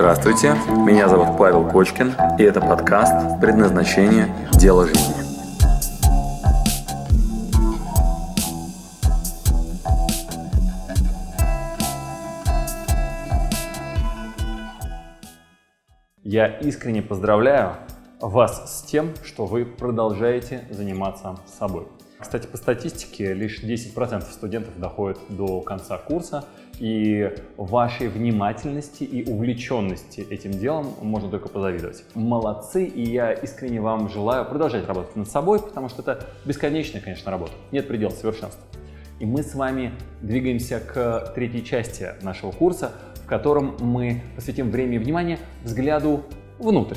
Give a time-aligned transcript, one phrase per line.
[0.00, 0.54] Здравствуйте,
[0.86, 4.34] меня зовут Павел Кочкин, и это подкаст «Предназначение.
[4.54, 5.12] Дело жизни».
[16.24, 17.76] Я искренне поздравляю
[18.22, 21.86] вас с тем, что вы продолжаете заниматься собой.
[22.18, 26.46] Кстати, по статистике, лишь 10% студентов доходят до конца курса,
[26.80, 32.04] и вашей внимательности и увлеченности этим делом можно только позавидовать.
[32.14, 37.30] Молодцы, и я искренне вам желаю продолжать работать над собой, потому что это бесконечная, конечно,
[37.30, 37.52] работа.
[37.70, 38.64] Нет предела совершенства.
[39.18, 44.96] И мы с вами двигаемся к третьей части нашего курса, в котором мы посвятим время
[44.96, 46.24] и внимание взгляду
[46.58, 46.96] внутрь.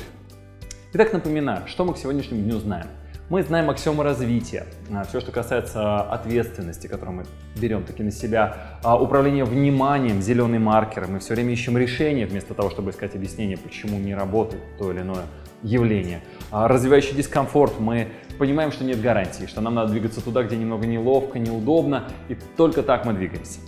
[0.94, 2.86] Итак, напоминаю, что мы к сегодняшнему дню знаем–
[3.30, 7.24] мы знаем аксиомы развития, а, все, что касается ответственности, которую мы
[7.56, 11.06] берем таки на себя, а, управление вниманием, зеленый маркер.
[11.08, 15.00] Мы все время ищем решение вместо того, чтобы искать объяснение, почему не работает то или
[15.00, 15.24] иное
[15.62, 16.20] явление.
[16.50, 17.80] А, развивающий дискомфорт.
[17.80, 22.36] Мы понимаем, что нет гарантии, что нам надо двигаться туда, где немного неловко, неудобно, и
[22.56, 23.60] только так мы двигаемся.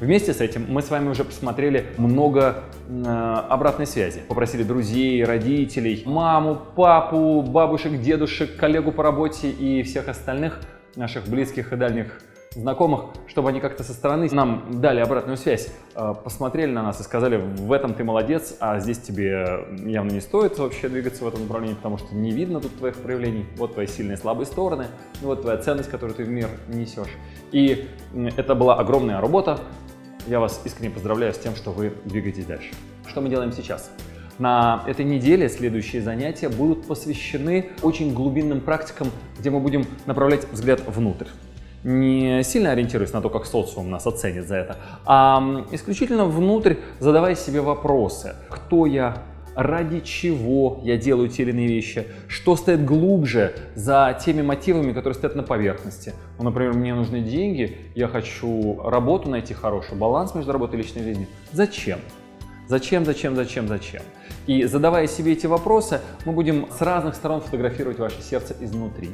[0.00, 3.04] Вместе с этим мы с вами уже посмотрели много э,
[3.48, 4.22] обратной связи.
[4.26, 10.60] Попросили друзей, родителей, маму, папу, бабушек, дедушек, коллегу по работе и всех остальных
[10.96, 12.20] наших близких и дальних
[12.56, 17.02] знакомых, чтобы они как-то со стороны нам дали обратную связь, э, посмотрели на нас и
[17.02, 21.42] сказали, в этом ты молодец, а здесь тебе явно не стоит вообще двигаться в этом
[21.42, 24.86] направлении, потому что не видно тут твоих проявлений, вот твои сильные и слабые стороны,
[25.20, 27.14] вот твоя ценность, которую ты в мир несешь.
[27.52, 29.60] И это была огромная работа,
[30.26, 32.70] я вас искренне поздравляю с тем, что вы двигаетесь дальше.
[33.06, 33.90] Что мы делаем сейчас?
[34.38, 39.08] На этой неделе следующие занятия будут посвящены очень глубинным практикам,
[39.38, 41.28] где мы будем направлять взгляд внутрь.
[41.84, 47.36] Не сильно ориентируясь на то, как социум нас оценит за это, а исключительно внутрь задавая
[47.36, 48.34] себе вопросы.
[48.48, 49.22] Кто я?
[49.54, 55.14] Ради чего я делаю те или иные вещи, что стоит глубже за теми мотивами, которые
[55.14, 56.12] стоят на поверхности.
[56.38, 61.02] Ну, например, мне нужны деньги, я хочу работу найти хорошую, баланс между работой и личной
[61.02, 61.26] жизнью.
[61.52, 61.98] Зачем?
[62.66, 64.02] Зачем, зачем, зачем, зачем?
[64.46, 69.10] И задавая себе эти вопросы, мы будем с разных сторон фотографировать ваше сердце изнутри.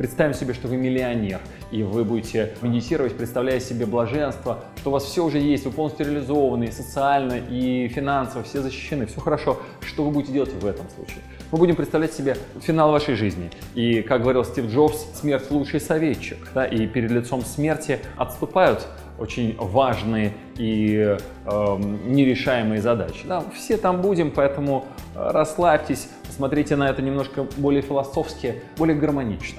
[0.00, 1.40] Представим себе, что вы миллионер,
[1.70, 6.06] и вы будете медитировать, представляя себе блаженство, что у вас все уже есть, вы полностью
[6.06, 9.58] реализованы и социально, и финансово, все защищены, все хорошо.
[9.86, 11.18] Что вы будете делать в этом случае?
[11.52, 13.50] Мы будем представлять себе финал вашей жизни.
[13.74, 16.48] И, как говорил Стив Джобс, смерть лучший советчик.
[16.54, 16.64] Да?
[16.64, 18.86] И перед лицом смерти отступают
[19.18, 23.26] очень важные и э, нерешаемые задачи.
[23.26, 29.58] Да, все там будем, поэтому расслабьтесь, посмотрите на это немножко более философски, более гармонично.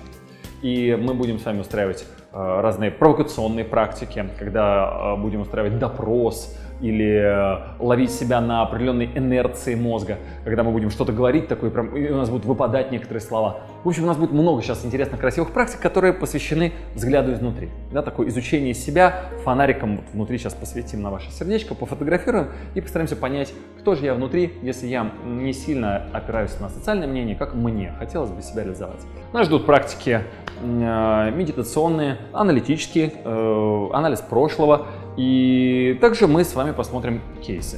[0.62, 6.56] И мы будем с вами устраивать э, разные провокационные практики, когда э, будем устраивать допрос,
[6.81, 11.96] или э, ловить себя на определенной инерции мозга, когда мы будем что-то говорить такое, прям,
[11.96, 13.62] и у нас будут выпадать некоторые слова.
[13.84, 17.69] В общем, у нас будет много сейчас интересных, красивых практик, которые посвящены взгляду изнутри.
[17.92, 23.16] Да, такое изучение себя фонариком вот внутри сейчас посветим на ваше сердечко, пофотографируем и постараемся
[23.16, 27.94] понять, кто же я внутри, если я не сильно опираюсь на социальное мнение, как мне
[27.98, 29.02] хотелось бы себя реализовать.
[29.34, 30.22] Нас ждут практики
[30.62, 34.88] э, медитационные, аналитические, э, анализ прошлого,
[35.18, 37.78] и также мы с вами посмотрим кейсы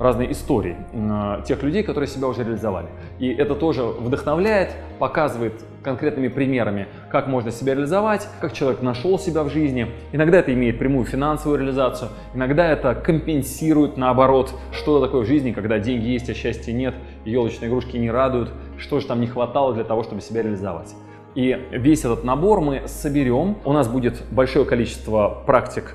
[0.00, 2.88] разные истории э, тех людей, которые себя уже реализовали.
[3.18, 5.52] И это тоже вдохновляет, показывает
[5.82, 9.88] конкретными примерами, как можно себя реализовать, как человек нашел себя в жизни.
[10.12, 15.78] Иногда это имеет прямую финансовую реализацию, иногда это компенсирует наоборот, что такое в жизни, когда
[15.78, 16.94] деньги есть, а счастья нет,
[17.26, 20.94] елочные игрушки не радуют, что же там не хватало для того, чтобы себя реализовать.
[21.34, 23.58] И весь этот набор мы соберем.
[23.64, 25.94] У нас будет большое количество практик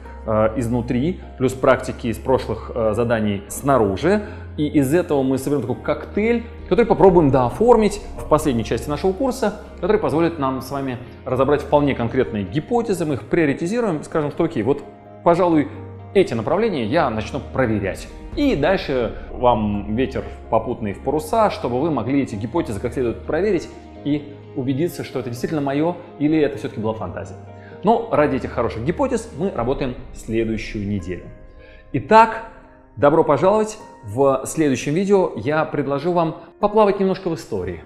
[0.58, 4.24] изнутри, плюс практики из прошлых э, заданий снаружи.
[4.58, 9.62] И из этого мы соберем такой коктейль, который попробуем дооформить в последней части нашего курса,
[9.76, 14.64] который позволит нам с вами разобрать вполне конкретные гипотезы, мы их приоритизируем, скажем, что окей,
[14.64, 14.82] вот,
[15.24, 15.68] пожалуй,
[16.14, 18.08] эти направления я начну проверять.
[18.36, 23.70] И дальше вам ветер попутный в паруса, чтобы вы могли эти гипотезы как следует проверить
[24.06, 27.36] и убедиться, что это действительно мое или это все-таки была фантазия.
[27.86, 31.26] Но ради этих хороших гипотез мы работаем следующую неделю.
[31.94, 32.46] Итак,
[32.96, 33.78] добро пожаловать!
[34.04, 37.84] В следующем видео я предложу вам поплавать немножко в истории,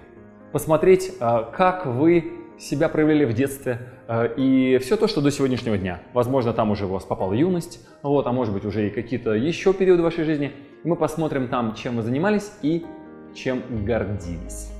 [0.52, 5.76] посмотреть, а, как вы себя проявляли в детстве а, и все то, что до сегодняшнего
[5.76, 6.00] дня.
[6.14, 9.74] Возможно, там уже у вас попала юность, вот, а может быть уже и какие-то еще
[9.74, 10.52] периоды вашей жизни.
[10.82, 12.86] Мы посмотрим там, чем вы занимались и
[13.34, 14.79] чем гордились.